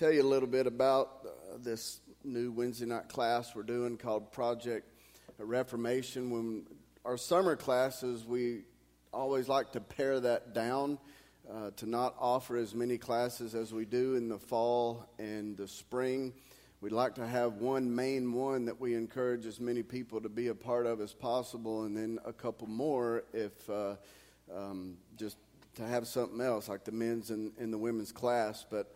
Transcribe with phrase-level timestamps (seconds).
[0.00, 4.32] tell you a little bit about uh, this new Wednesday night class we're doing called
[4.32, 4.88] Project
[5.36, 6.30] Reformation.
[6.30, 6.64] When
[7.04, 8.62] our summer classes, we
[9.12, 10.96] always like to pare that down
[11.52, 15.68] uh, to not offer as many classes as we do in the fall and the
[15.68, 16.32] spring.
[16.80, 20.48] We'd like to have one main one that we encourage as many people to be
[20.48, 23.96] a part of as possible, and then a couple more if uh,
[24.50, 25.36] um, just
[25.74, 28.64] to have something else like the men's and, and the women's class.
[28.70, 28.94] But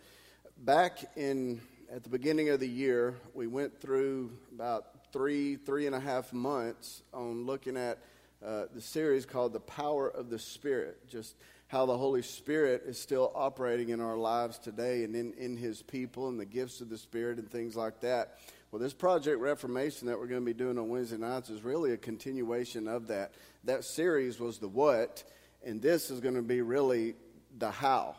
[0.57, 5.95] back in at the beginning of the year, we went through about three, three and
[5.95, 7.99] a half months on looking at
[8.45, 11.35] uh, the series called The Power of the Spirit, just
[11.67, 15.81] how the Holy Spirit is still operating in our lives today and in, in His
[15.81, 18.39] people and the gifts of the Spirit and things like that.
[18.71, 21.93] Well, this Project Reformation that we're going to be doing on Wednesday nights is really
[21.93, 23.33] a continuation of that.
[23.63, 25.23] That series was the what,
[25.65, 27.15] and this is going to be really
[27.57, 28.15] the how.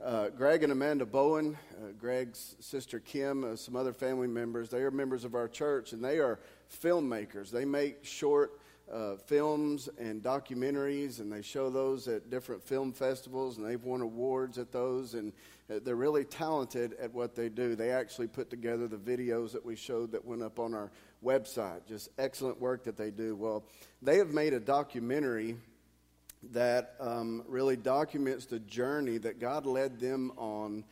[0.00, 4.78] Uh, Greg and Amanda Bowen, uh, Greg's sister Kim, uh, some other family members, they
[4.78, 6.38] are members of our church and they are
[6.72, 7.50] filmmakers.
[7.50, 8.60] They make short
[8.92, 14.00] uh, films and documentaries and they show those at different film festivals and they've won
[14.00, 15.32] awards at those and
[15.68, 17.74] uh, they're really talented at what they do.
[17.74, 20.92] They actually put together the videos that we showed that went up on our
[21.24, 21.88] website.
[21.88, 23.34] Just excellent work that they do.
[23.34, 23.64] Well,
[24.00, 25.56] they have made a documentary
[26.52, 30.84] that um, really documents the journey that God led them on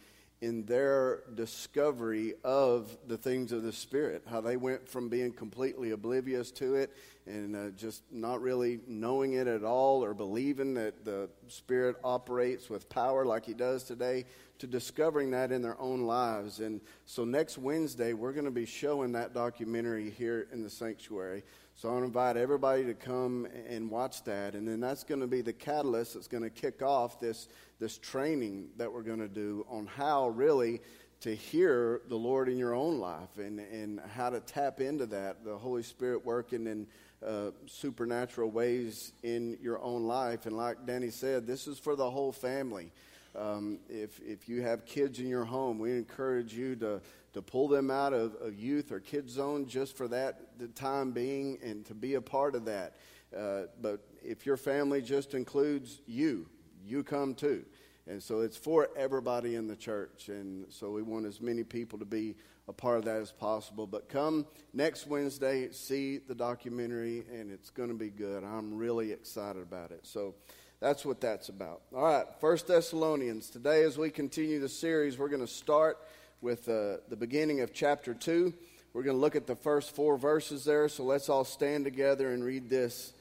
[0.43, 5.93] in their discovery of the things of the Spirit, how they went from being completely
[5.93, 6.93] oblivious to it
[7.27, 12.69] and uh, just not really knowing it at all or believing that the Spirit operates
[12.69, 14.27] with power like He does today
[14.59, 16.61] to discovering that in their own lives.
[16.61, 21.45] And so next Wednesday, we're going to be showing that documentary here in the sanctuary.
[21.79, 24.55] So I want to invite everybody to come and watch that.
[24.55, 27.99] And then that's going to be the catalyst that's going to kick off this, this
[27.99, 30.81] training that we're going to do on how really
[31.21, 35.45] to hear the Lord in your own life and, and how to tap into that,
[35.45, 36.87] the Holy Spirit working in
[37.23, 40.47] uh, supernatural ways in your own life.
[40.47, 42.91] And like Danny said, this is for the whole family.
[43.34, 47.03] Um, if, if you have kids in your home, we encourage you to,
[47.37, 51.59] to pull them out of, youth or kids zone just for that the time being
[51.63, 52.97] and to be a part of that.
[53.37, 56.49] Uh, but if your family just includes you,
[56.83, 57.63] you come too.
[58.07, 60.31] And so it's for everybody in the church.
[60.31, 62.37] And so we want as many people to be
[62.69, 63.87] a part of that as possible.
[63.87, 68.45] But come next Wednesday, see the documentary, and it's going to be good.
[68.45, 70.07] I'm really excited about it.
[70.07, 70.37] So
[70.81, 71.83] that's what that's about.
[71.95, 73.51] All right, First Thessalonians.
[73.51, 75.99] Today, as we continue the series, we're going to start
[76.41, 78.53] with uh, the beginning of chapter 2.
[78.93, 82.33] We're going to look at the first four verses there, so let's all stand together
[82.33, 83.13] and read this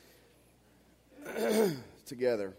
[2.05, 2.53] together.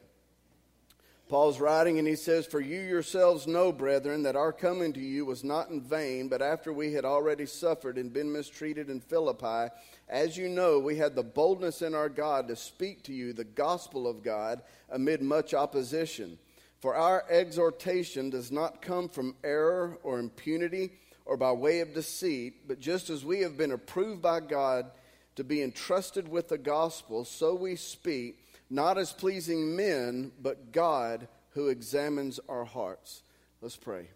[1.28, 5.24] Paul's writing, and he says, For you yourselves know, brethren, that our coming to you
[5.24, 9.72] was not in vain, but after we had already suffered and been mistreated in Philippi,
[10.08, 13.44] as you know, we had the boldness in our God to speak to you the
[13.44, 16.38] gospel of God amid much opposition.
[16.80, 20.92] For our exhortation does not come from error or impunity
[21.24, 24.90] or by way of deceit, but just as we have been approved by God
[25.34, 28.38] to be entrusted with the gospel, so we speak,
[28.70, 33.22] not as pleasing men, but God who examines our hearts.
[33.60, 34.08] Let's pray.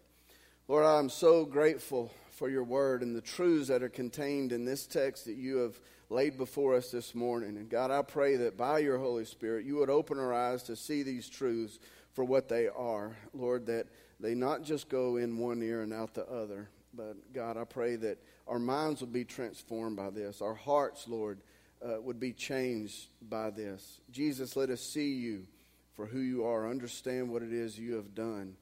[0.67, 4.85] Lord, I'm so grateful for your word and the truths that are contained in this
[4.85, 5.79] text that you have
[6.09, 7.57] laid before us this morning.
[7.57, 10.75] And God, I pray that by your Holy Spirit, you would open our eyes to
[10.75, 11.79] see these truths
[12.13, 13.15] for what they are.
[13.33, 13.87] Lord, that
[14.19, 17.95] they not just go in one ear and out the other, but God, I pray
[17.97, 18.17] that
[18.47, 20.41] our minds would be transformed by this.
[20.41, 21.39] Our hearts, Lord,
[21.83, 24.01] uh, would be changed by this.
[24.11, 25.47] Jesus, let us see you
[25.93, 28.55] for who you are, understand what it is you have done,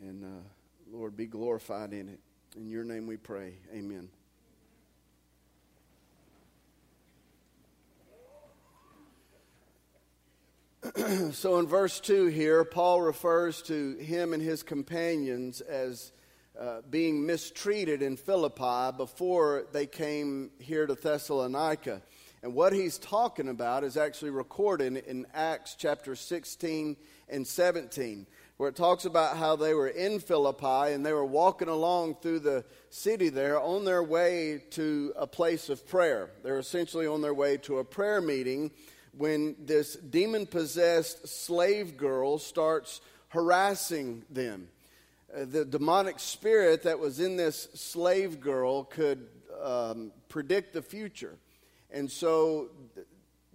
[0.00, 0.42] and uh,
[0.90, 2.20] Lord, be glorified in it.
[2.56, 3.54] In your name we pray.
[3.74, 4.08] Amen.
[11.30, 16.10] so in verse 2 here, Paul refers to him and his companions as
[16.58, 22.02] uh, being mistreated in Philippi before they came here to Thessalonica.
[22.42, 26.96] And what he's talking about is actually recorded in Acts chapter 16
[27.28, 28.26] and 17,
[28.56, 32.40] where it talks about how they were in Philippi and they were walking along through
[32.40, 36.30] the city there on their way to a place of prayer.
[36.42, 38.72] They're essentially on their way to a prayer meeting
[39.16, 44.68] when this demon possessed slave girl starts harassing them.
[45.34, 49.26] Uh, the demonic spirit that was in this slave girl could
[49.62, 51.36] um, predict the future.
[51.90, 53.06] And so th-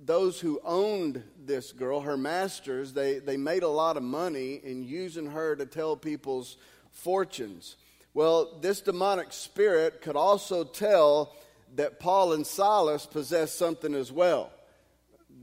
[0.04, 4.84] those who owned this girl, her masters, they, they made a lot of money in
[4.84, 6.58] using her to tell people's
[6.92, 7.76] fortunes.
[8.14, 11.36] Well, this demonic spirit could also tell
[11.76, 14.52] that Paul and Silas possessed something as well.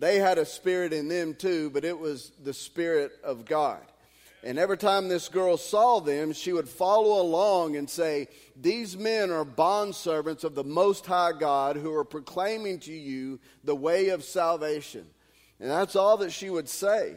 [0.05, 3.81] They had a spirit in them too, but it was the Spirit of God.
[4.43, 9.31] And every time this girl saw them, she would follow along and say, These men
[9.31, 14.25] are bondservants of the Most High God who are proclaiming to you the way of
[14.25, 15.07] salvation.
[15.59, 17.15] And that's all that she would say.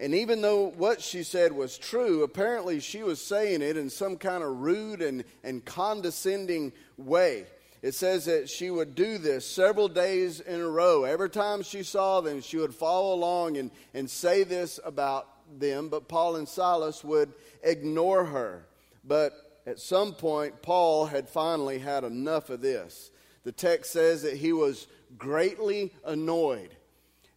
[0.00, 4.16] And even though what she said was true, apparently she was saying it in some
[4.16, 7.46] kind of rude and, and condescending way.
[7.86, 11.04] It says that she would do this several days in a row.
[11.04, 15.28] Every time she saw them, she would follow along and, and say this about
[15.60, 18.66] them, but Paul and Silas would ignore her.
[19.04, 23.12] But at some point, Paul had finally had enough of this.
[23.44, 26.74] The text says that he was greatly annoyed.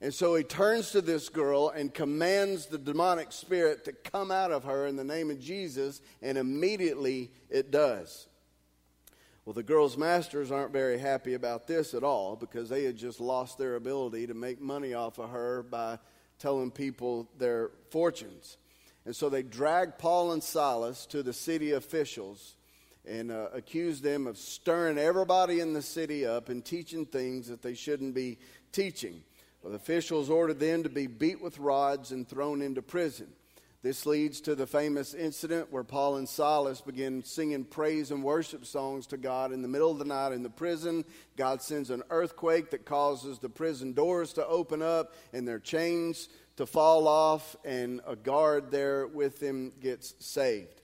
[0.02, 4.52] And so he turns to this girl and commands the demonic spirit to come out
[4.52, 8.29] of her in the name of Jesus, and immediately it does.
[9.46, 13.20] Well, the girl's masters aren't very happy about this at all because they had just
[13.20, 15.98] lost their ability to make money off of her by
[16.38, 18.58] telling people their fortunes.
[19.06, 22.56] And so they dragged Paul and Silas to the city officials
[23.08, 27.62] and uh, accused them of stirring everybody in the city up and teaching things that
[27.62, 28.38] they shouldn't be
[28.72, 29.24] teaching.
[29.62, 33.28] Well, the officials ordered them to be beat with rods and thrown into prison.
[33.81, 38.66] This leads to the famous incident where Paul and Silas begin singing praise and worship
[38.66, 41.06] songs to God in the middle of the night in the prison.
[41.38, 46.28] God sends an earthquake that causes the prison doors to open up and their chains
[46.58, 50.81] to fall off, and a guard there with them gets saved.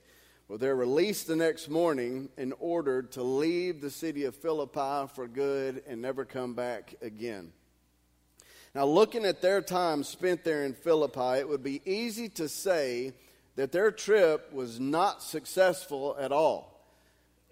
[0.48, 5.28] Well, they're released the next morning and ordered to leave the city of Philippi for
[5.28, 7.52] good and never come back again.
[8.76, 13.14] Now, looking at their time spent there in Philippi, it would be easy to say
[13.54, 16.86] that their trip was not successful at all.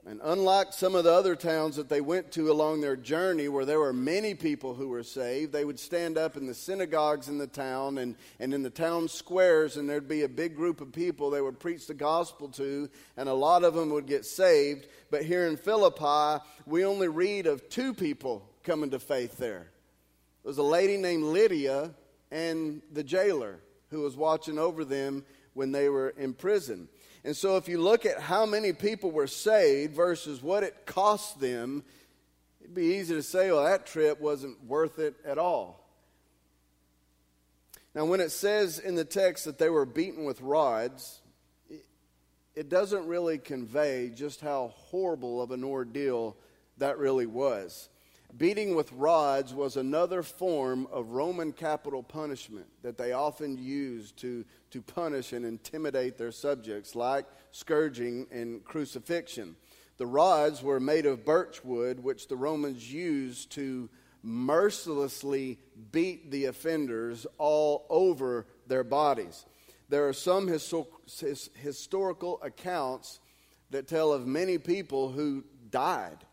[0.05, 3.65] And unlike some of the other towns that they went to along their journey, where
[3.65, 7.39] there were many people who were saved, they would stand up in the synagogues in
[7.39, 10.93] the town and, and in the town squares, and there'd be a big group of
[10.93, 12.87] people they would preach the gospel to,
[13.17, 14.89] and a lot of them would get saved.
[15.11, 19.71] But here in Philippi, we only read of two people coming to faith there.
[20.45, 21.95] There was a lady named Lydia
[22.31, 23.61] and the jailer
[23.91, 25.25] who was watching over them
[25.55, 26.89] when they were in prison.
[27.25, 31.41] And so, if you look at how many people were saved versus what it cost
[31.41, 31.83] them,
[32.61, 35.89] it'd be easy to say, well, that trip wasn't worth it at all.
[37.95, 41.23] Now, when it says in the text that they were beaten with rods,
[42.55, 46.37] it doesn't really convey just how horrible of an ordeal
[46.77, 47.89] that really was.
[48.37, 54.45] Beating with rods was another form of Roman capital punishment that they often used to,
[54.71, 59.55] to punish and intimidate their subjects, like scourging and crucifixion.
[59.99, 63.89] The rods were made of birch wood, which the Romans used to
[64.25, 65.61] mercilessly
[65.93, 69.45] beat the offenders all over their bodies.
[69.91, 73.21] There are some historical accounts
[73.71, 76.25] that tell of many people who died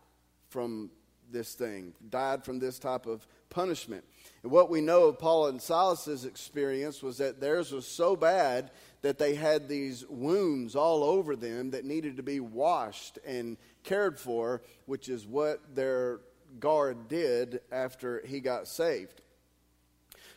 [0.48, 0.90] from
[1.32, 4.04] this thing, died from this type of punishment.
[4.42, 8.70] And what we know of Paul and Silas's experience was that theirs was so bad
[9.02, 14.18] that they had these wounds all over them that needed to be washed and cared
[14.18, 16.20] for, which is what their
[16.60, 19.20] guard did after he got saved.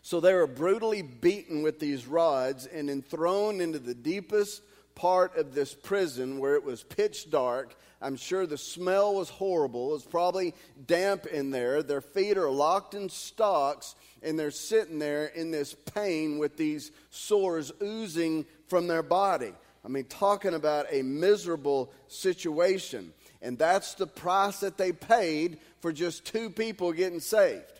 [0.01, 4.61] So they were brutally beaten with these rods and then thrown into the deepest
[4.95, 7.75] part of this prison where it was pitch dark
[8.05, 9.89] I'm sure the smell was horrible.
[9.89, 10.53] It was probably
[10.85, 11.81] damp in there.
[11.81, 16.91] Their feet are locked in stocks, and they're sitting there in this pain with these
[17.09, 19.53] sores oozing from their body.
[19.83, 23.11] I mean, talking about a miserable situation.
[23.41, 27.74] And that's the price that they paid for just two people getting saved.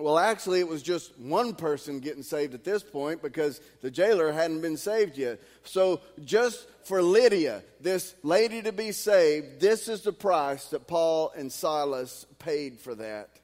[0.00, 4.30] Well, actually, it was just one person getting saved at this point because the jailer
[4.30, 5.40] hadn't been saved yet.
[5.64, 11.32] So, just for Lydia, this lady to be saved, this is the price that Paul
[11.36, 13.40] and Silas paid for that.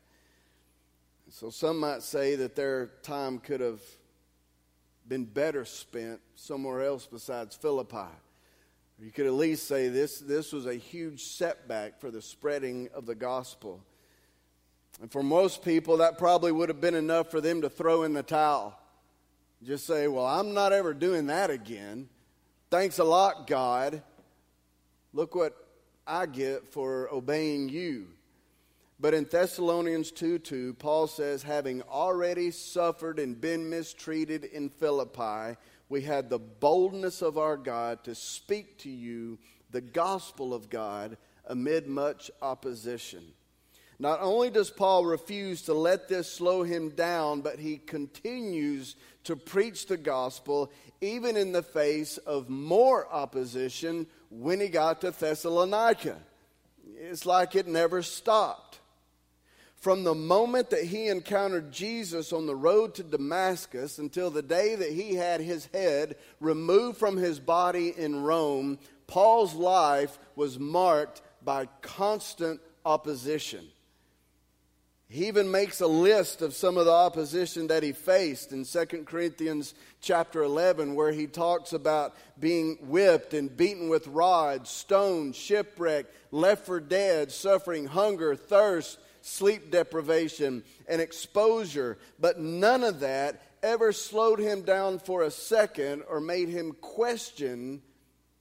[1.29, 3.81] So, some might say that their time could have
[5.09, 8.15] been better spent somewhere else besides Philippi.
[9.01, 13.07] You could at least say this, this was a huge setback for the spreading of
[13.07, 13.83] the gospel.
[15.01, 18.13] And for most people, that probably would have been enough for them to throw in
[18.13, 18.79] the towel.
[19.63, 22.09] Just say, Well, I'm not ever doing that again.
[22.71, 24.03] Thanks a lot, God.
[25.13, 25.57] Look what
[26.07, 28.09] I get for obeying you.
[29.01, 35.57] But in Thessalonians 2 2, Paul says, having already suffered and been mistreated in Philippi,
[35.89, 39.39] we had the boldness of our God to speak to you
[39.71, 43.25] the gospel of God amid much opposition.
[43.99, 49.37] Not only does Paul refuse to let this slow him down, but he continues to
[49.37, 56.19] preach the gospel even in the face of more opposition when he got to Thessalonica.
[56.97, 58.81] It's like it never stopped.
[59.77, 64.75] From the moment that he encountered Jesus on the road to Damascus until the day
[64.77, 71.21] that he had his head removed from his body in Rome, Paul's life was marked
[71.45, 73.67] by constant opposition.
[75.09, 79.05] He even makes a list of some of the opposition that he faced in 2
[79.05, 86.15] Corinthians chapter 11, where he talks about being whipped and beaten with rods, stoned, shipwrecked,
[86.33, 91.99] left for dead, suffering hunger, thirst, sleep deprivation, and exposure.
[92.19, 97.83] But none of that ever slowed him down for a second or made him question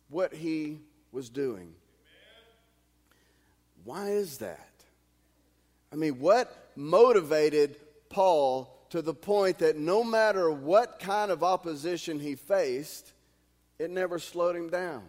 [0.10, 0.80] what he
[1.12, 1.76] was doing.
[3.84, 4.73] Why is that?
[5.94, 7.78] I mean, what motivated
[8.10, 13.14] Paul to the point that no matter what kind of opposition he faced,
[13.78, 15.04] it never slowed him down?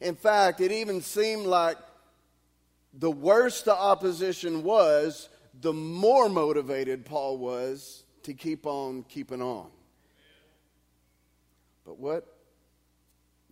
[0.00, 1.76] In fact, it even seemed like
[2.94, 5.28] the worse the opposition was,
[5.60, 9.66] the more motivated Paul was to keep on keeping on.
[11.84, 12.26] But what,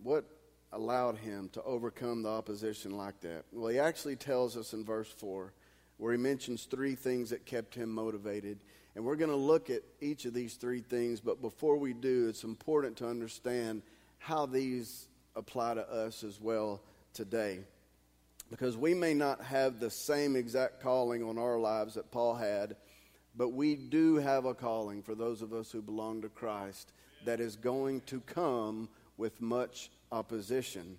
[0.01, 0.23] what
[0.71, 3.43] allowed him to overcome the opposition like that?
[3.51, 5.51] Well, he actually tells us in verse 4
[5.97, 8.59] where he mentions three things that kept him motivated.
[8.95, 12.27] And we're going to look at each of these three things, but before we do,
[12.29, 13.81] it's important to understand
[14.17, 16.81] how these apply to us as well
[17.13, 17.59] today.
[18.49, 22.75] Because we may not have the same exact calling on our lives that Paul had,
[23.35, 26.91] but we do have a calling for those of us who belong to Christ
[27.25, 28.87] that is going to come
[29.17, 30.97] with much opposition.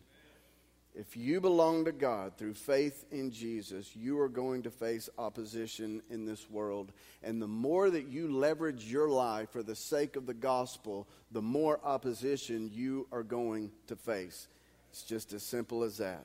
[0.99, 6.01] If you belong to God through faith in Jesus, you are going to face opposition
[6.09, 6.91] in this world.
[7.23, 11.43] And the more that you leverage your life for the sake of the gospel, the
[11.43, 14.49] more opposition you are going to face.
[14.91, 16.25] It's just as simple as that.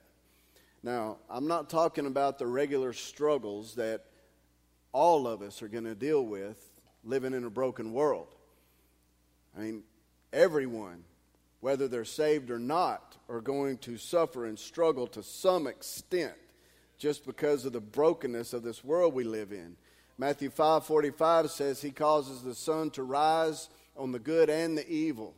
[0.84, 4.06] Now, I'm not talking about the regular struggles that
[4.94, 6.58] all of us are going to deal with
[7.04, 8.28] living in a broken world.
[9.58, 9.84] I mean,
[10.32, 11.04] everyone
[11.62, 16.34] whether they're saved or not, are going to suffer and struggle to some extent
[16.98, 19.78] just because of the brokenness of this world we live in.
[20.18, 25.34] Matthew 5:45 says he causes the sun to rise on the good and the evil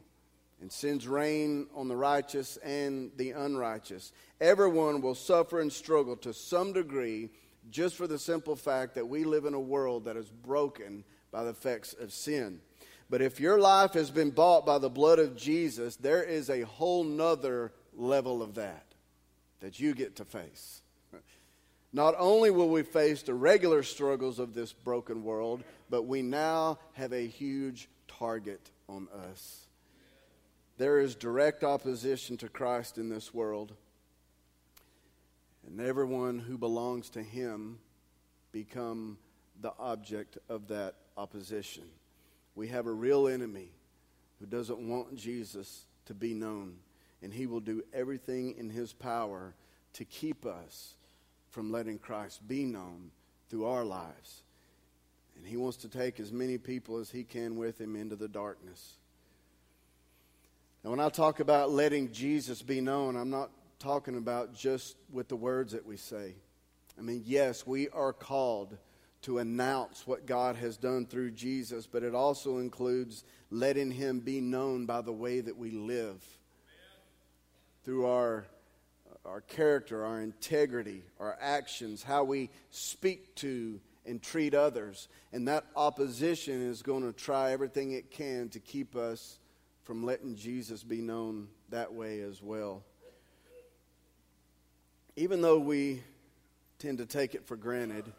[0.60, 4.12] and sends rain on the righteous and the unrighteous.
[4.42, 7.30] Everyone will suffer and struggle to some degree
[7.70, 11.44] just for the simple fact that we live in a world that is broken by
[11.44, 12.60] the effects of sin.
[13.10, 16.62] But if your life has been bought by the blood of Jesus, there is a
[16.62, 18.86] whole nother level of that
[19.60, 20.81] that you get to face.
[21.95, 26.79] Not only will we face the regular struggles of this broken world, but we now
[26.93, 29.67] have a huge target on us.
[30.77, 33.74] There is direct opposition to Christ in this world,
[35.67, 37.77] and everyone who belongs to Him
[38.51, 39.19] become
[39.62, 41.83] the object of that opposition.
[42.55, 43.69] We have a real enemy
[44.39, 46.75] who doesn't want Jesus to be known,
[47.22, 49.55] and he will do everything in his power
[49.93, 50.95] to keep us
[51.50, 53.12] from letting Christ be known
[53.50, 54.43] through our lives.
[55.38, 58.27] And he wants to take as many people as he can with him into the
[58.27, 58.98] darkness.
[60.83, 65.27] Now, when I talk about letting Jesus be known, I'm not talking about just with
[65.27, 66.36] the words that we say.
[66.98, 68.77] I mean, yes, we are called
[69.24, 74.42] to announce what God has done through Jesus, but it also includes letting Him be
[74.42, 76.22] known by the way that we live.
[77.84, 78.46] Through our,
[79.25, 85.08] our character, our integrity, our actions, how we speak to and treat others.
[85.32, 89.39] And that opposition is going to try everything it can to keep us
[89.84, 92.84] from letting Jesus be known that way as well.
[95.15, 96.03] Even though we
[96.80, 98.12] tend to take it for granted,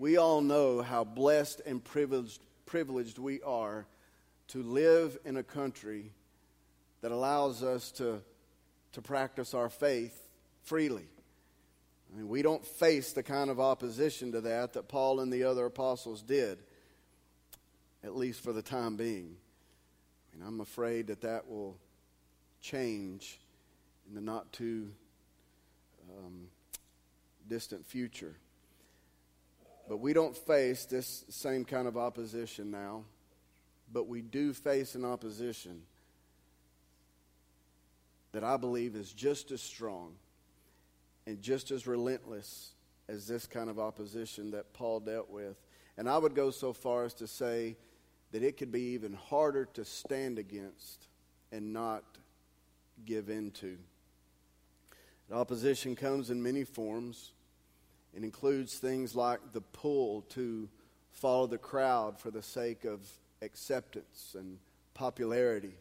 [0.00, 3.84] we all know how blessed and privileged, privileged we are
[4.48, 6.10] to live in a country
[7.02, 8.22] that allows us to,
[8.92, 10.18] to practice our faith
[10.62, 11.06] freely.
[12.10, 15.44] I mean, we don't face the kind of opposition to that that Paul and the
[15.44, 16.60] other apostles did,
[18.02, 19.36] at least for the time being.
[20.32, 21.76] I mean, I'm afraid that that will
[22.62, 23.38] change
[24.08, 24.92] in the not too
[26.08, 26.48] um,
[27.46, 28.36] distant future.
[29.88, 33.04] But we don't face this same kind of opposition now,
[33.92, 35.82] but we do face an opposition
[38.32, 40.14] that I believe is just as strong
[41.26, 42.72] and just as relentless
[43.08, 45.56] as this kind of opposition that Paul dealt with.
[45.96, 47.76] And I would go so far as to say
[48.32, 51.08] that it could be even harder to stand against
[51.50, 52.04] and not
[53.04, 53.76] give in to.
[55.28, 57.32] The opposition comes in many forms.
[58.14, 60.68] It includes things like the pull to
[61.12, 63.00] follow the crowd for the sake of
[63.42, 64.58] acceptance and
[64.94, 65.74] popularity,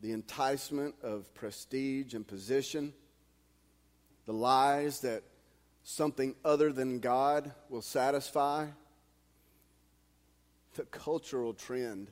[0.00, 2.92] the enticement of prestige and position,
[4.26, 5.22] the lies that
[5.82, 8.66] something other than God will satisfy,
[10.74, 12.10] the cultural trend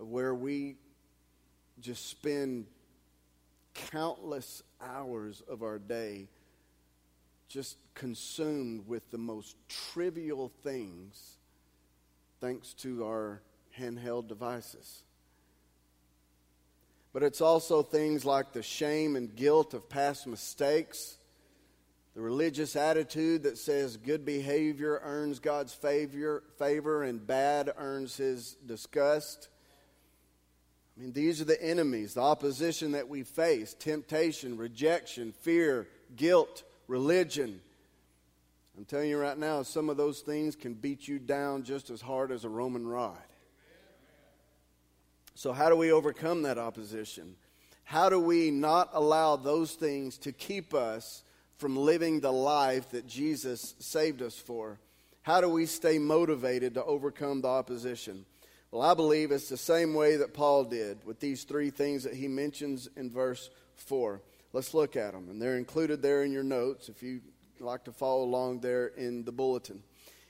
[0.00, 0.76] of where we
[1.80, 2.66] just spend
[3.74, 6.28] countless hours of our day
[7.54, 11.36] just consumed with the most trivial things
[12.40, 13.40] thanks to our
[13.78, 15.04] handheld devices.
[17.12, 21.16] But it's also things like the shame and guilt of past mistakes,
[22.16, 28.56] the religious attitude that says good behavior earns God's favor, favor and bad earns his
[28.66, 29.48] disgust.
[30.96, 36.64] I mean, these are the enemies, the opposition that we face temptation, rejection, fear, guilt,
[36.86, 37.60] religion.
[38.76, 42.00] I'm telling you right now, some of those things can beat you down just as
[42.00, 43.16] hard as a Roman rod.
[45.36, 47.36] So, how do we overcome that opposition?
[47.84, 51.22] How do we not allow those things to keep us
[51.56, 54.78] from living the life that Jesus saved us for?
[55.22, 58.26] How do we stay motivated to overcome the opposition?
[58.70, 62.14] Well, I believe it's the same way that Paul did with these three things that
[62.14, 64.20] he mentions in verse 4.
[64.54, 65.28] Let's look at them.
[65.28, 67.20] And they're included there in your notes if you
[67.58, 69.82] like to follow along there in the bulletin.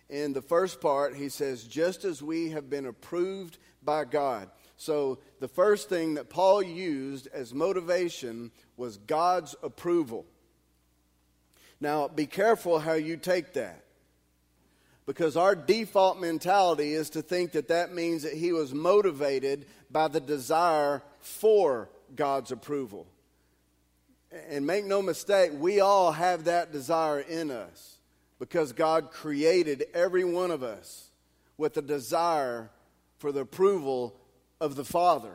[0.08, 4.48] In the first part, he says, just as we have been approved by God.
[4.78, 10.24] So the first thing that Paul used as motivation was God's approval.
[11.78, 13.84] Now, be careful how you take that
[15.04, 20.08] because our default mentality is to think that that means that he was motivated by
[20.08, 23.06] the desire for God's approval.
[24.48, 27.98] And make no mistake, we all have that desire in us
[28.38, 31.10] because God created every one of us
[31.56, 32.70] with a desire
[33.18, 34.16] for the approval
[34.60, 35.34] of the Father.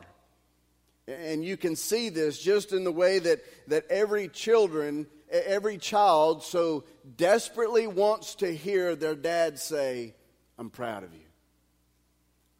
[1.08, 6.42] And you can see this just in the way that, that every children every child
[6.42, 6.84] so
[7.16, 10.14] desperately wants to hear their dad say,
[10.58, 11.20] I'm proud of you.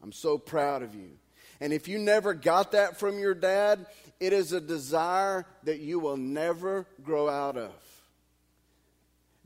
[0.01, 1.11] I'm so proud of you.
[1.59, 3.85] And if you never got that from your dad,
[4.21, 7.73] it is a desire that you will never grow out of.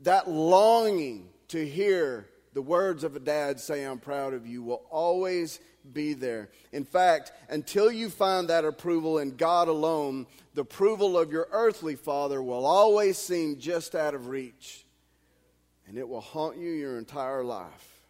[0.00, 4.84] That longing to hear the words of a dad say, I'm proud of you, will
[4.90, 5.60] always
[5.94, 6.50] be there.
[6.72, 11.96] In fact, until you find that approval in God alone, the approval of your earthly
[11.96, 14.84] father will always seem just out of reach.
[15.88, 18.02] And it will haunt you your entire life.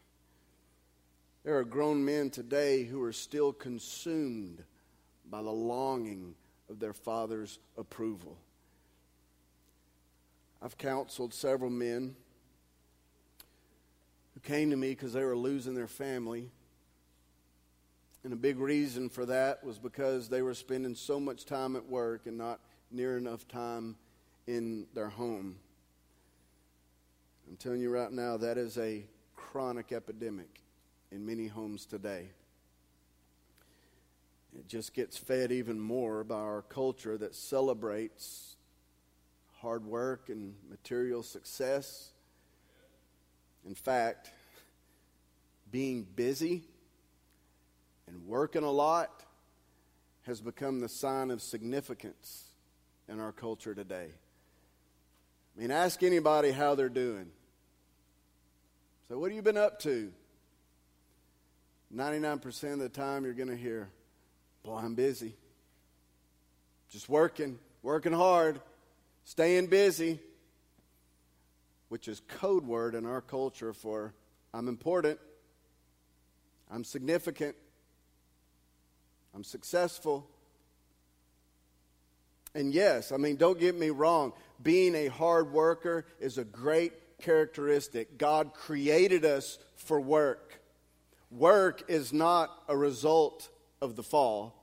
[1.44, 4.64] There are grown men today who are still consumed
[5.30, 6.34] by the longing
[6.68, 8.36] of their father's approval.
[10.62, 12.16] I've counseled several men
[14.34, 16.50] who came to me because they were losing their family
[18.26, 21.86] and a big reason for that was because they were spending so much time at
[21.86, 22.58] work and not
[22.90, 23.94] near enough time
[24.48, 25.54] in their home.
[27.48, 29.04] I'm telling you right now, that is a
[29.36, 30.60] chronic epidemic
[31.12, 32.30] in many homes today.
[34.58, 38.56] It just gets fed even more by our culture that celebrates
[39.60, 42.10] hard work and material success.
[43.66, 44.30] In fact,
[45.70, 46.62] being busy
[48.06, 49.24] and working a lot
[50.22, 52.44] has become the sign of significance
[53.08, 54.08] in our culture today.
[55.56, 57.30] I mean, ask anybody how they're doing.
[59.08, 60.12] So, what have you been up to?
[61.94, 63.88] 99% of the time, you're going to hear,
[64.66, 65.32] Boy, I'm busy.
[66.88, 68.60] Just working, working hard,
[69.24, 70.18] staying busy,
[71.88, 74.12] which is code word in our culture for
[74.52, 75.20] I'm important,
[76.68, 77.54] I'm significant,
[79.36, 80.28] I'm successful.
[82.52, 84.32] And yes, I mean, don't get me wrong,
[84.64, 88.18] being a hard worker is a great characteristic.
[88.18, 90.60] God created us for work.
[91.30, 93.48] Work is not a result
[93.80, 94.55] of the fall.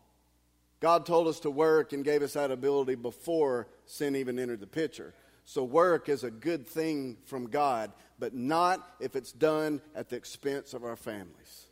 [0.83, 4.67] God told us to work and gave us that ability before sin even entered the
[4.67, 5.13] picture.
[5.45, 10.17] So, work is a good thing from God, but not if it's done at the
[10.17, 11.67] expense of our families.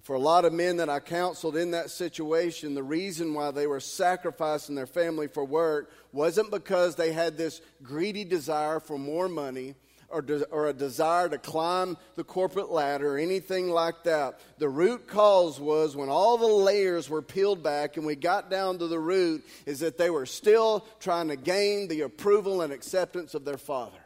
[0.00, 3.66] For a lot of men that I counseled in that situation, the reason why they
[3.66, 9.28] were sacrificing their family for work wasn't because they had this greedy desire for more
[9.28, 9.74] money
[10.10, 14.40] or, de- or a desire to climb the corporate ladder or anything like that.
[14.58, 18.78] The root cause was when all the layers were peeled back and we got down
[18.78, 23.34] to the root, is that they were still trying to gain the approval and acceptance
[23.34, 24.04] of their father.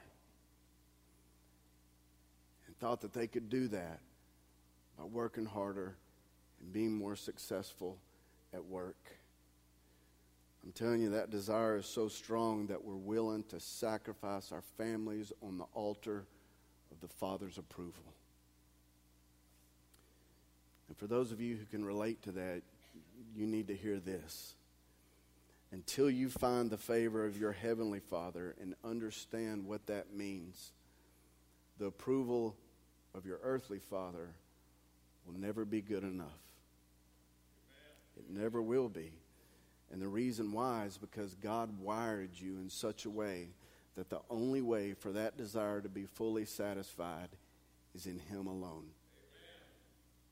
[2.67, 4.01] And thought that they could do that
[4.99, 5.97] by working harder
[6.61, 7.99] and being more successful
[8.53, 9.04] at work.
[10.65, 15.31] I'm telling you, that desire is so strong that we're willing to sacrifice our families
[15.43, 16.25] on the altar
[16.91, 18.15] of the Father's approval.
[20.89, 22.63] And for those of you who can relate to that,
[23.37, 24.55] you need to hear this.
[25.71, 30.73] Until you find the favor of your Heavenly Father and understand what that means,
[31.79, 32.57] the approval
[33.15, 34.29] of your earthly Father
[35.27, 36.29] will never be good enough.
[38.17, 39.13] It never will be.
[39.95, 43.51] And the reason why is because God wired you in such a way
[43.95, 47.29] that the only way for that desire to be fully satisfied
[47.95, 48.87] is in Him alone.
[48.91, 49.61] Amen.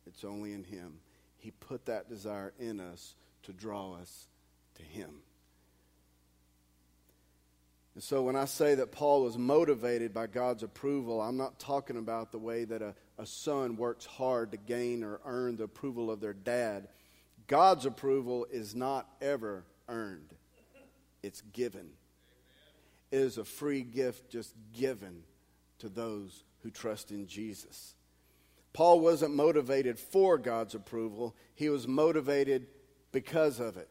[0.09, 0.95] It's only in Him.
[1.39, 4.27] He put that desire in us to draw us
[4.79, 5.11] to Him.
[7.95, 11.99] And so when I say that Paul was motivated by God's approval, I'm not talking
[11.99, 16.11] about the way that a, a son works hard to gain or earn the approval
[16.11, 16.89] of their dad.
[17.53, 20.33] God's approval is not ever earned,
[21.23, 21.91] it's given.
[23.11, 25.25] It is a free gift just given
[25.81, 27.95] to those who trust in Jesus.
[28.73, 32.69] Paul wasn't motivated for God's approval, he was motivated
[33.13, 33.91] because of it.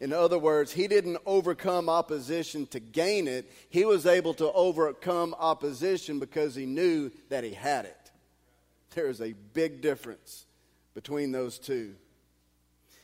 [0.00, 3.48] In other words, he didn't overcome opposition to gain it.
[3.68, 8.10] He was able to overcome opposition because he knew that he had it.
[8.96, 10.46] There is a big difference
[10.94, 11.94] between those two.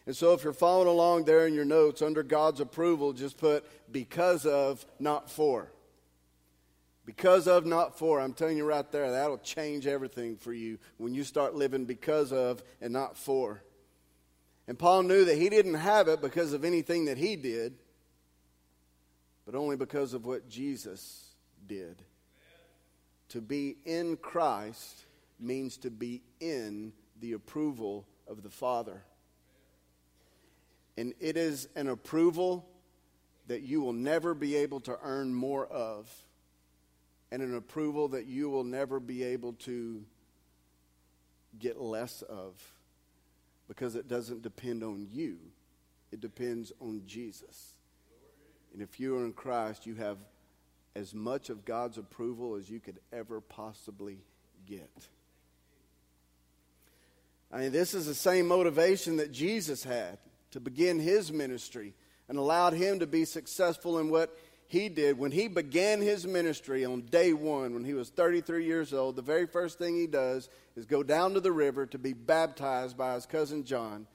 [0.07, 3.64] And so, if you're following along there in your notes under God's approval, just put
[3.92, 5.73] because of, not for.
[7.05, 8.21] Because of, not for.
[8.21, 12.33] I'm telling you right there, that'll change everything for you when you start living because
[12.33, 13.62] of and not for.
[14.69, 17.75] And Paul knew that he didn't have it because of anything that he did,
[19.45, 21.35] but only because of what Jesus
[21.66, 22.03] did.
[23.31, 25.05] To be in Christ
[25.38, 29.03] means to be in the approval of the Father.
[30.97, 32.67] And it is an approval
[33.49, 36.11] that you will never be able to earn more of,
[37.31, 40.03] and an approval that you will never be able to
[41.59, 42.55] get less of
[43.69, 45.39] because it doesn't depend on you,
[46.13, 47.75] it depends on Jesus.
[48.73, 50.19] And if you are in Christ, you have
[50.95, 54.19] as much of God's approval as you could ever possibly
[54.67, 54.91] get.
[57.53, 60.19] I mean, this is the same motivation that Jesus had
[60.57, 61.95] to begin his ministry
[62.29, 64.37] and allowed him to be successful in what
[64.69, 65.19] he did.
[65.19, 69.23] When he began his ministry on day one, when he was 33 years old, the
[69.23, 73.14] very first thing he does is go down to the river to be baptized by
[73.14, 74.07] his cousin John.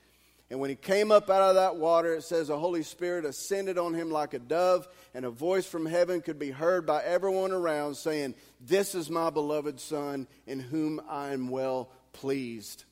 [0.49, 3.77] And when he came up out of that water, it says the Holy Spirit ascended
[3.77, 7.53] on him like a dove, and a voice from heaven could be heard by everyone
[7.53, 12.83] around saying, This is my beloved Son, in whom I am well pleased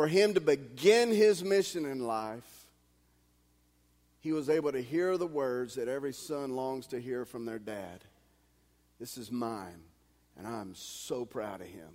[0.00, 2.64] for him to begin his mission in life,
[4.20, 7.58] he was able to hear the words that every son longs to hear from their
[7.58, 8.02] dad
[8.98, 9.82] This is mine,
[10.38, 11.90] and I'm so proud of him.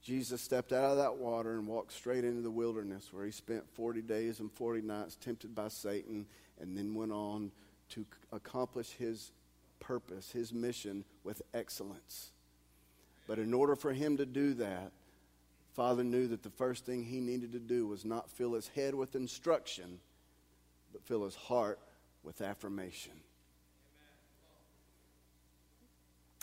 [0.00, 3.68] Jesus stepped out of that water and walked straight into the wilderness where he spent
[3.74, 6.24] 40 days and 40 nights tempted by Satan
[6.60, 7.50] and then went on
[7.88, 9.32] to accomplish his
[9.80, 12.30] purpose, his mission with excellence.
[13.26, 14.92] But in order for him to do that,
[15.74, 18.94] Father knew that the first thing he needed to do was not fill his head
[18.94, 20.00] with instruction,
[20.92, 21.78] but fill his heart
[22.22, 23.12] with affirmation.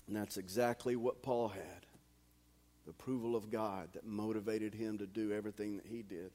[0.08, 1.86] And that's exactly what Paul had
[2.86, 6.32] the approval of God that motivated him to do everything that he did.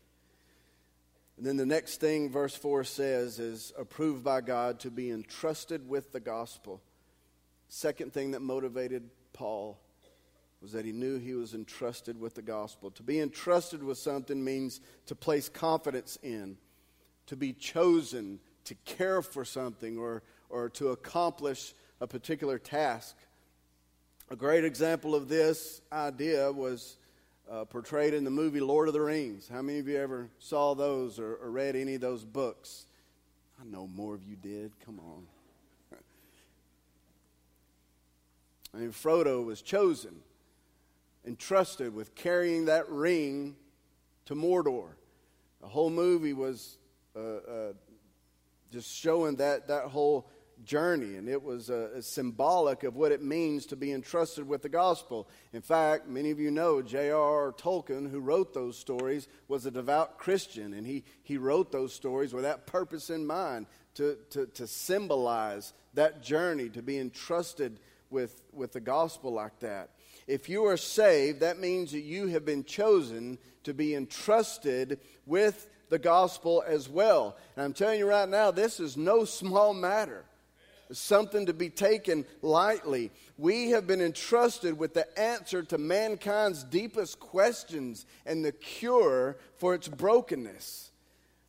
[1.39, 5.89] And then the next thing verse 4 says is approved by God to be entrusted
[5.89, 6.83] with the gospel.
[7.69, 9.81] Second thing that motivated Paul
[10.63, 12.93] was that he knew he was entrusted with the gospel.
[12.93, 16.57] To be entrusted with something means to place confidence in,
[17.27, 23.17] to be chosen, to care for something, or, or to accomplish a particular task.
[24.31, 26.97] A great example of this idea was
[27.51, 29.49] uh, portrayed in the movie Lord of the Rings.
[29.53, 32.87] How many of you ever saw those or, or read any of those books?
[33.61, 34.71] I know more of you did.
[34.87, 35.99] Come on.
[38.75, 40.23] I mean, Frodo was chosen
[41.27, 43.57] entrusted with carrying that ring
[44.27, 44.89] to Mordor.
[45.61, 46.79] The whole movie was
[47.15, 47.73] uh, uh,
[48.71, 50.29] just showing that, that whole
[50.65, 54.69] journey, and it was uh, symbolic of what it means to be entrusted with the
[54.69, 55.29] gospel.
[55.53, 57.53] In fact, many of you know J.R.R.
[57.53, 62.33] Tolkien, who wrote those stories, was a devout Christian, and he, he wrote those stories
[62.33, 67.79] with that purpose in mind to, to, to symbolize that journey, to be entrusted
[68.11, 69.91] with, with the gospel like that.
[70.27, 75.69] If you are saved, that means that you have been chosen to be entrusted with
[75.89, 77.37] the gospel as well.
[77.57, 80.25] And I'm telling you right now, this is no small matter
[80.93, 83.11] something to be taken lightly.
[83.39, 89.75] We have been entrusted with the answer to mankind's deepest questions and the cure for
[89.75, 90.91] its brokenness.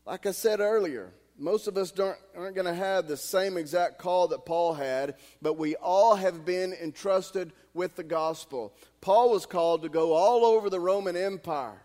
[0.05, 4.27] Like I said earlier, most of us aren't going to have the same exact call
[4.29, 8.73] that Paul had, but we all have been entrusted with the gospel.
[9.01, 11.81] Paul was called to go all over the Roman Empire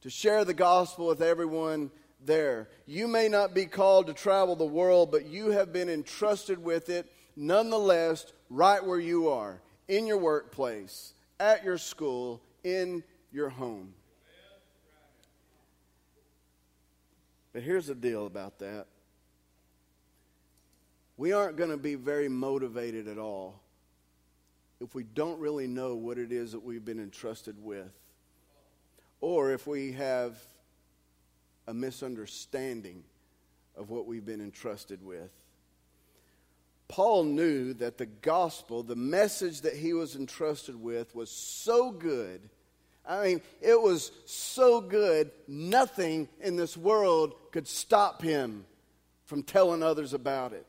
[0.00, 1.90] to share the gospel with everyone
[2.24, 2.68] there.
[2.86, 6.88] You may not be called to travel the world, but you have been entrusted with
[6.88, 13.94] it nonetheless, right where you are in your workplace, at your school, in your home.
[17.54, 18.86] But here's the deal about that
[21.16, 23.60] we aren't going to be very motivated at all
[24.80, 27.92] if we don't really know what it is that we've been entrusted with,
[29.20, 30.36] or if we have
[31.68, 33.04] a misunderstanding
[33.76, 35.30] of what we've been entrusted with.
[36.88, 42.50] Paul knew that the gospel, the message that he was entrusted with, was so good.
[43.06, 48.64] I mean, it was so good, nothing in this world could stop him
[49.26, 50.66] from telling others about it.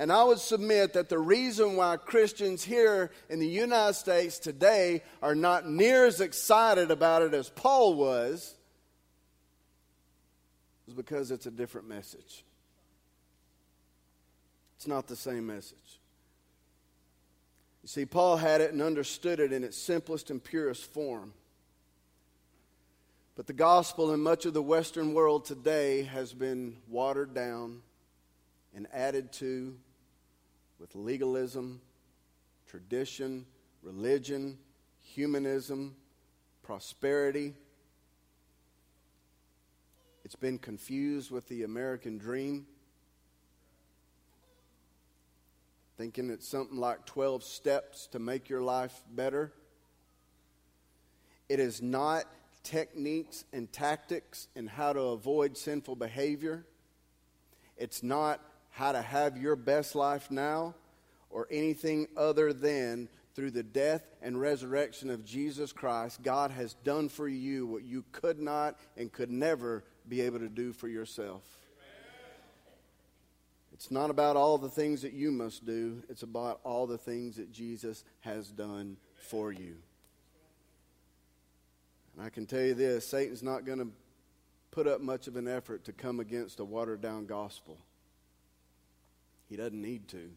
[0.00, 5.02] And I would submit that the reason why Christians here in the United States today
[5.20, 8.54] are not near as excited about it as Paul was
[10.86, 12.44] is because it's a different message.
[14.76, 15.97] It's not the same message.
[17.88, 21.32] You see, Paul had it and understood it in its simplest and purest form.
[23.34, 27.80] But the gospel in much of the Western world today has been watered down
[28.76, 29.74] and added to
[30.78, 31.80] with legalism,
[32.66, 33.46] tradition,
[33.82, 34.58] religion,
[35.00, 35.96] humanism,
[36.62, 37.54] prosperity
[40.28, 42.66] it's been confused with the American dream,
[45.98, 49.52] thinking it's something like 12 steps to make your life better.
[51.48, 52.24] It is not
[52.62, 56.64] techniques and tactics and how to avoid sinful behavior.
[57.76, 60.76] It's not how to have your best life now
[61.30, 67.08] or anything other than through the death and resurrection of Jesus Christ, God has done
[67.08, 71.42] for you what you could not and could never be able to do for yourself.
[73.78, 77.36] It's not about all the things that you must do, it's about all the things
[77.36, 79.76] that Jesus has done for you.
[82.16, 83.88] And I can tell you this Satan's not going to
[84.72, 87.78] put up much of an effort to come against a watered down gospel.
[89.48, 90.28] He doesn't need to.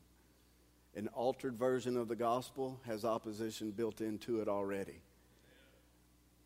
[0.96, 5.02] An altered version of the gospel has opposition built into it already.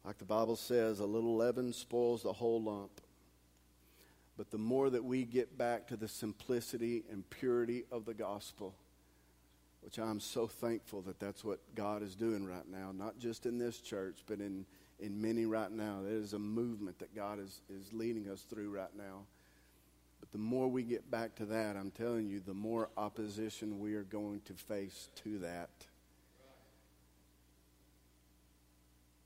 [0.05, 3.01] Like the Bible says, a little leaven spoils the whole lump.
[4.37, 8.75] But the more that we get back to the simplicity and purity of the gospel,
[9.81, 13.57] which I'm so thankful that that's what God is doing right now, not just in
[13.57, 14.65] this church, but in,
[14.99, 15.99] in many right now.
[16.03, 19.21] There is a movement that God is, is leading us through right now.
[20.19, 23.93] But the more we get back to that, I'm telling you, the more opposition we
[23.93, 25.69] are going to face to that.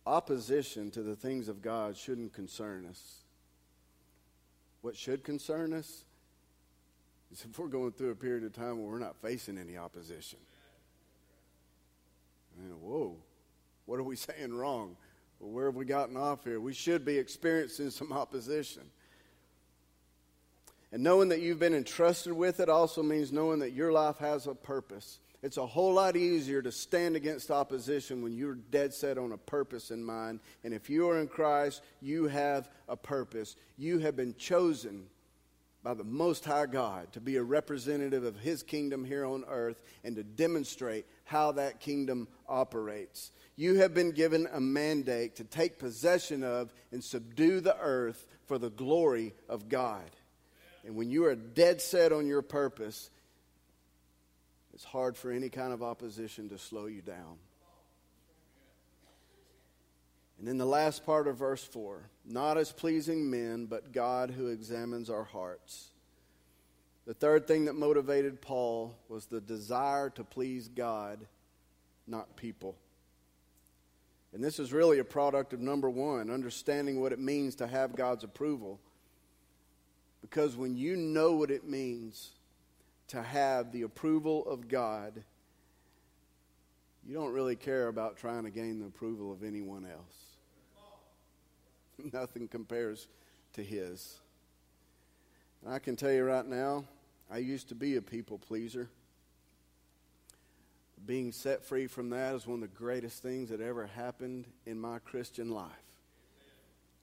[0.06, 3.24] Opposition to the things of God shouldn't concern us.
[4.82, 6.06] What should concern us
[7.32, 10.40] is if we're going through a period of time where we're not facing any opposition.
[12.82, 13.16] Whoa,
[13.86, 14.96] what are we saying wrong?
[15.40, 16.60] Well, where have we gotten off here?
[16.60, 18.84] We should be experiencing some opposition.
[20.92, 24.48] And knowing that you've been entrusted with it also means knowing that your life has
[24.48, 25.20] a purpose.
[25.42, 29.38] It's a whole lot easier to stand against opposition when you're dead set on a
[29.38, 30.42] purpose in mind.
[30.64, 33.56] And if you are in Christ, you have a purpose.
[33.78, 35.06] You have been chosen
[35.82, 39.82] by the Most High God to be a representative of His kingdom here on earth
[40.04, 43.32] and to demonstrate how that kingdom operates.
[43.56, 48.58] You have been given a mandate to take possession of and subdue the earth for
[48.58, 50.10] the glory of God.
[50.86, 53.10] And when you are dead set on your purpose,
[54.80, 57.36] it's hard for any kind of opposition to slow you down.
[60.38, 64.48] And then the last part of verse 4 not as pleasing men, but God who
[64.48, 65.90] examines our hearts.
[67.06, 71.20] The third thing that motivated Paul was the desire to please God,
[72.08, 72.78] not people.
[74.32, 77.98] And this is really a product of number one, understanding what it means to have
[77.98, 78.80] God's approval.
[80.22, 82.32] Because when you know what it means
[83.10, 85.24] to have the approval of God,
[87.06, 90.38] you don't really care about trying to gain the approval of anyone else.
[92.14, 93.08] Nothing compares
[93.54, 94.20] to His.
[95.64, 96.86] And I can tell you right now,
[97.32, 98.90] I used to be a people pleaser.
[101.06, 104.80] Being set free from that is one of the greatest things that ever happened in
[104.80, 105.72] my Christian life.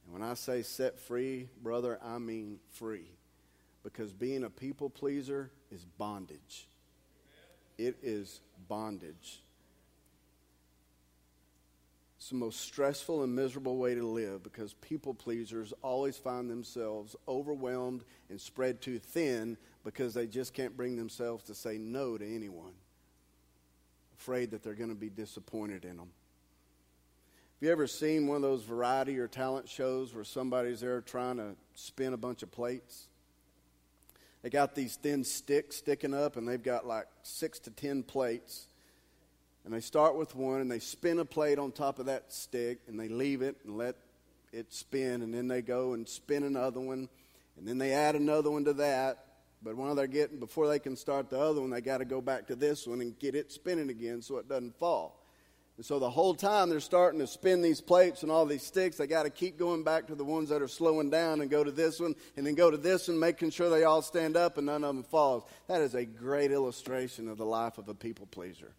[0.04, 3.06] And when I say set free, brother, I mean free.
[3.82, 6.68] Because being a people pleaser is bondage.
[7.78, 9.40] It is bondage.
[12.26, 17.14] It's the most stressful and miserable way to live because people pleasers always find themselves
[17.28, 22.34] overwhelmed and spread too thin because they just can't bring themselves to say no to
[22.34, 22.72] anyone.
[24.18, 26.08] Afraid that they're going to be disappointed in them.
[27.56, 31.36] Have you ever seen one of those variety or talent shows where somebody's there trying
[31.36, 33.08] to spin a bunch of plates?
[34.46, 38.68] They got these thin sticks sticking up, and they've got like six to ten plates.
[39.64, 42.78] And they start with one and they spin a plate on top of that stick
[42.86, 43.96] and they leave it and let
[44.52, 47.08] it spin and then they go and spin another one
[47.58, 49.24] and then they add another one to that.
[49.64, 52.20] But while they're getting before they can start the other one they got to go
[52.20, 55.25] back to this one and get it spinning again so it doesn't fall
[55.76, 58.96] and so the whole time they're starting to spin these plates and all these sticks
[58.96, 61.62] they got to keep going back to the ones that are slowing down and go
[61.62, 64.56] to this one and then go to this one making sure they all stand up
[64.56, 67.94] and none of them falls that is a great illustration of the life of a
[67.94, 68.72] people pleaser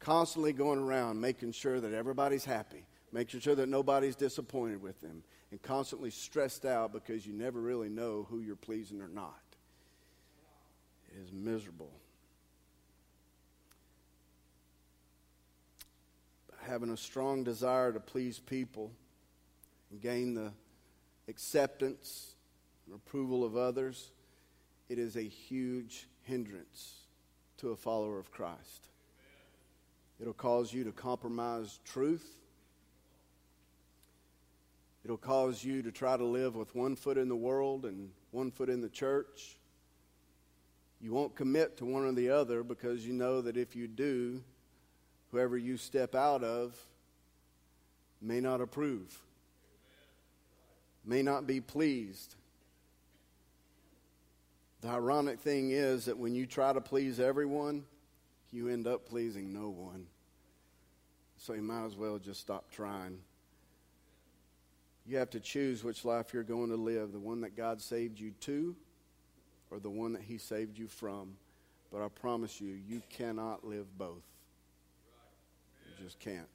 [0.00, 5.22] constantly going around making sure that everybody's happy, making sure that nobody's disappointed with them,
[5.50, 9.40] and constantly stressed out because you never really know who you're pleasing or not.
[11.10, 11.90] It is miserable.
[16.68, 18.92] Having a strong desire to please people
[19.90, 20.52] and gain the
[21.26, 22.34] acceptance
[22.84, 24.10] and approval of others,
[24.90, 27.06] it is a huge hindrance
[27.56, 28.90] to a follower of Christ.
[30.20, 32.36] It'll cause you to compromise truth.
[35.04, 38.50] It'll cause you to try to live with one foot in the world and one
[38.50, 39.56] foot in the church.
[41.00, 44.42] You won't commit to one or the other because you know that if you do,
[45.30, 46.76] whoever you step out of
[48.20, 49.18] may not approve,
[51.04, 52.34] may not be pleased.
[54.80, 57.84] The ironic thing is that when you try to please everyone,
[58.52, 60.06] you end up pleasing no one.
[61.36, 63.18] So you might as well just stop trying.
[65.06, 68.20] You have to choose which life you're going to live the one that God saved
[68.20, 68.76] you to
[69.70, 71.36] or the one that He saved you from.
[71.92, 74.22] But I promise you, you cannot live both.
[76.02, 76.46] Just can't.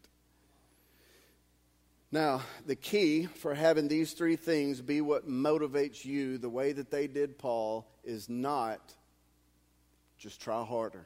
[2.12, 6.92] Now, the key for having these three things be what motivates you the way that
[6.92, 8.94] they did Paul is not
[10.20, 11.06] just try harder.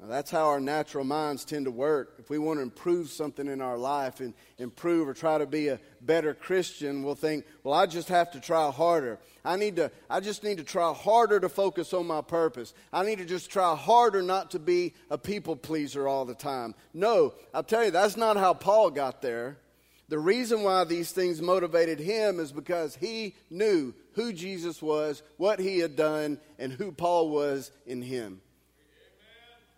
[0.00, 2.14] Now, that's how our natural minds tend to work.
[2.20, 5.68] If we want to improve something in our life and improve or try to be
[5.68, 9.18] a better Christian, we'll think, well, I just have to try harder.
[9.44, 12.74] I need to, I just need to try harder to focus on my purpose.
[12.92, 16.76] I need to just try harder not to be a people pleaser all the time.
[16.94, 19.58] No, I'll tell you, that's not how Paul got there.
[20.08, 25.58] The reason why these things motivated him is because he knew who Jesus was, what
[25.58, 28.40] he had done, and who Paul was in him.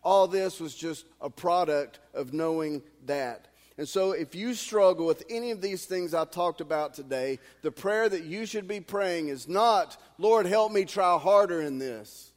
[0.02, 3.48] All this was just a product of knowing that.
[3.76, 7.70] And so, if you struggle with any of these things I talked about today, the
[7.70, 12.30] prayer that you should be praying is not, Lord, help me try harder in this.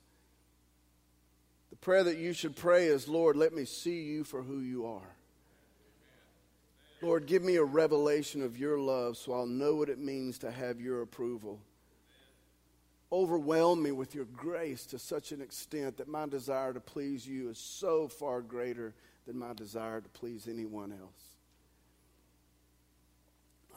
[1.70, 4.86] The prayer that you should pray is, Lord, let me see you for who you
[4.86, 5.16] are.
[7.02, 10.52] Lord, give me a revelation of your love so I'll know what it means to
[10.52, 11.60] have your approval
[13.14, 17.47] overwhelm me with your grace to such an extent that my desire to please you
[17.49, 18.91] is so far greater
[19.28, 21.24] than my desire to please anyone else.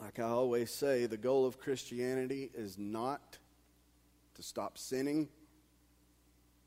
[0.01, 3.37] Like I always say, the goal of Christianity is not
[4.35, 5.27] to stop sinning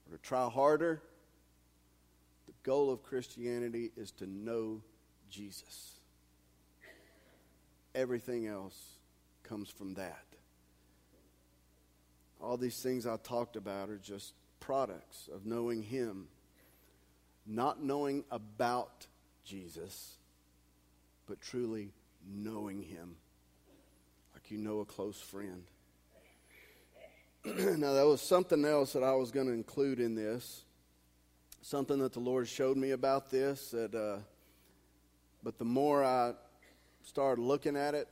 [0.09, 1.03] or to try harder.
[2.47, 4.81] The goal of Christianity is to know
[5.29, 5.99] Jesus.
[7.97, 8.79] Everything else
[9.43, 10.23] comes from that.
[12.41, 16.29] All these things I talked about are just products of knowing Him,
[17.47, 19.07] not knowing about
[19.45, 20.17] Jesus,
[21.27, 21.93] but truly
[22.29, 23.17] knowing him
[24.35, 25.65] like you know a close friend.
[27.45, 30.63] now, that was something else that I was going to include in this.
[31.63, 33.71] Something that the Lord showed me about this.
[33.71, 34.19] That, uh,
[35.43, 36.35] but the more I
[37.03, 38.09] started looking at it,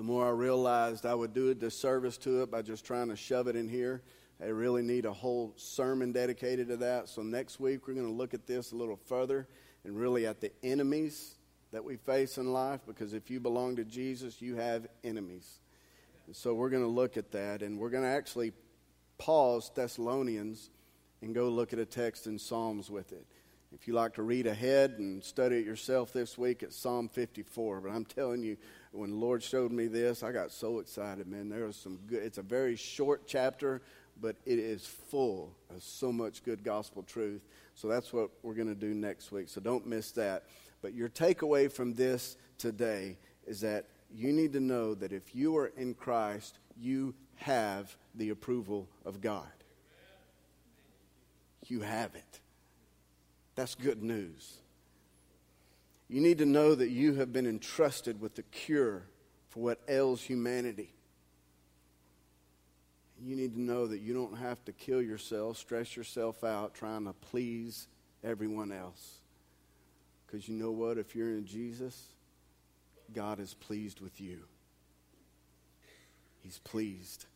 [0.00, 3.16] the more I realized I would do a disservice to it by just trying to
[3.16, 4.00] shove it in here.
[4.42, 7.10] I really need a whole sermon dedicated to that.
[7.10, 9.46] So next week we're going to look at this a little further
[9.84, 11.34] and really at the enemies
[11.70, 15.60] that we face in life because if you belong to Jesus, you have enemies.
[16.26, 18.52] And so we're going to look at that and we're going to actually
[19.18, 20.70] pause Thessalonians
[21.20, 23.26] and go look at a text in Psalms with it.
[23.72, 27.80] If you like to read ahead and study it yourself this week, it's Psalm 54.
[27.80, 28.56] But I'm telling you,
[28.90, 31.48] when the Lord showed me this, I got so excited, man.
[31.48, 33.80] There was some good, it's a very short chapter,
[34.20, 37.42] but it is full of so much good gospel truth.
[37.76, 39.48] So that's what we're going to do next week.
[39.48, 40.44] So don't miss that.
[40.82, 45.56] But your takeaway from this today is that you need to know that if you
[45.56, 49.46] are in Christ, you have the approval of God.
[51.68, 52.40] You have it.
[53.60, 54.56] That's good news.
[56.08, 59.02] You need to know that you have been entrusted with the cure
[59.50, 60.94] for what ails humanity.
[63.22, 67.04] You need to know that you don't have to kill yourself, stress yourself out trying
[67.04, 67.86] to please
[68.24, 69.18] everyone else.
[70.26, 70.96] Because you know what?
[70.96, 72.02] If you're in Jesus,
[73.12, 74.38] God is pleased with you.
[76.42, 77.26] He's pleased.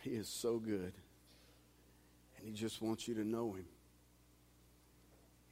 [0.00, 0.92] He is so good.
[2.44, 3.64] And He just wants you to know Him.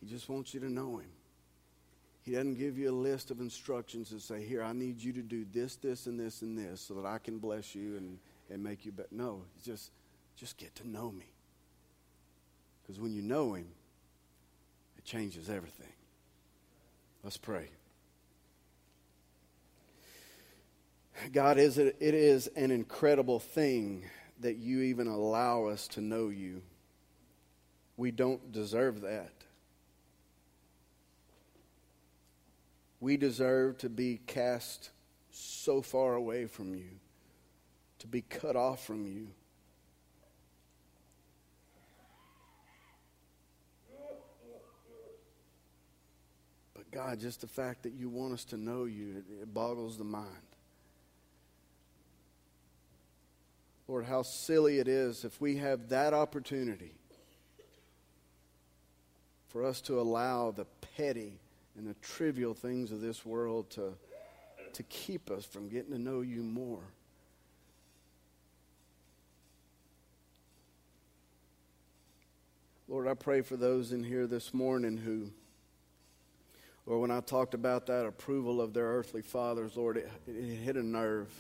[0.01, 1.09] He just wants you to know Him.
[2.23, 5.23] He doesn't give you a list of instructions and say, Here, I need you to
[5.23, 8.19] do this, this, and this, and this so that I can bless you and,
[8.51, 9.09] and make you better.
[9.11, 9.91] No, just,
[10.37, 11.27] just get to know me.
[12.83, 13.69] Because when you know Him,
[14.99, 15.93] it changes everything.
[17.25, 17.71] Let's pray.
[21.33, 24.05] God, is it, it is an incredible thing
[24.41, 26.63] that you even allow us to know you.
[27.97, 29.33] We don't deserve that.
[33.01, 34.91] We deserve to be cast
[35.31, 36.89] so far away from you,
[37.99, 39.29] to be cut off from you.
[46.75, 49.99] But God, just the fact that you want us to know you, it, it boggles
[49.99, 50.29] the mind.
[53.89, 56.93] Lord, how silly it is if we have that opportunity
[59.53, 60.65] for us to allow the
[60.97, 61.39] petty
[61.77, 63.93] and the trivial things of this world to,
[64.73, 66.81] to keep us from getting to know you more.
[72.89, 75.31] Lord, I pray for those in here this morning who
[76.85, 80.77] or when I talked about that approval of their earthly fathers, Lord, it, it hit
[80.77, 81.33] a nerve.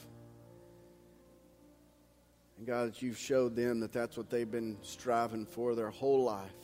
[2.58, 6.22] And God, that you've showed them that that's what they've been striving for their whole
[6.22, 6.61] life.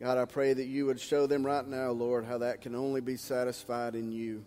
[0.00, 3.00] God, I pray that you would show them right now, Lord, how that can only
[3.00, 4.44] be satisfied in you.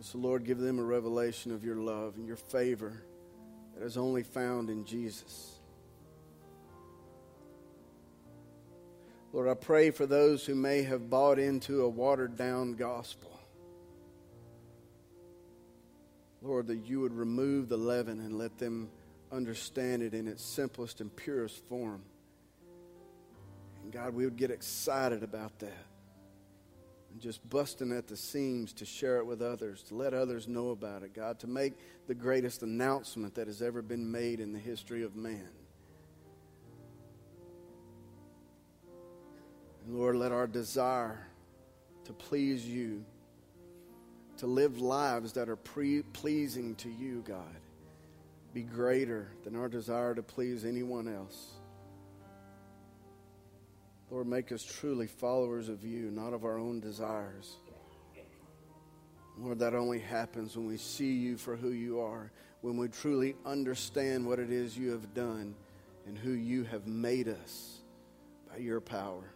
[0.00, 3.02] So, Lord, give them a revelation of your love and your favor
[3.74, 5.58] that is only found in Jesus.
[9.32, 13.38] Lord, I pray for those who may have bought into a watered down gospel.
[16.40, 18.88] Lord, that you would remove the leaven and let them
[19.32, 22.02] understand it in its simplest and purest form.
[23.82, 25.86] And God, we would get excited about that.
[27.12, 30.70] And just busting at the seams to share it with others, to let others know
[30.70, 31.74] about it, God, to make
[32.06, 35.48] the greatest announcement that has ever been made in the history of man.
[39.86, 41.26] And Lord, let our desire
[42.04, 43.04] to please you,
[44.38, 47.56] to live lives that are pre- pleasing to you, God,
[48.56, 51.56] be greater than our desire to please anyone else.
[54.10, 57.56] Lord, make us truly followers of you, not of our own desires.
[59.38, 62.32] Lord, that only happens when we see you for who you are,
[62.62, 65.54] when we truly understand what it is you have done
[66.06, 67.80] and who you have made us
[68.50, 69.34] by your power.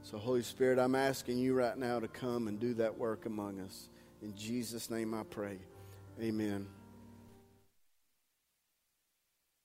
[0.00, 3.60] So, Holy Spirit, I'm asking you right now to come and do that work among
[3.60, 3.90] us.
[4.22, 5.58] In Jesus' name I pray.
[6.18, 6.66] Amen.